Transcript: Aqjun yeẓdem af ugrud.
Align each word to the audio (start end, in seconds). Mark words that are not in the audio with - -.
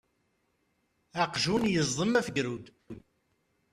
Aqjun 1.23 1.63
yeẓdem 1.73 2.13
af 2.19 2.27
ugrud. 2.29 2.65